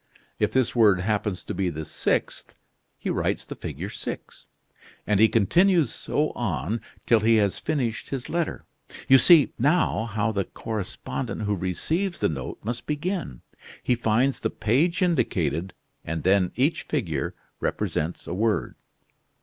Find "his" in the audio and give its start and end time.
8.09-8.27